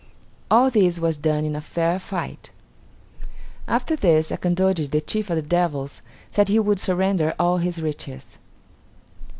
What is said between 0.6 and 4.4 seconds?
this was done in a fair fight. After this